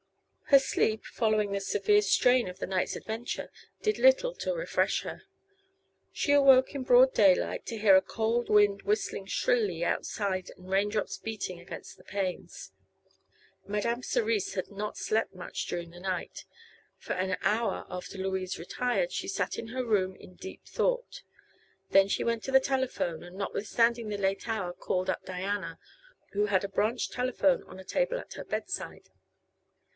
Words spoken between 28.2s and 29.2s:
her bedside.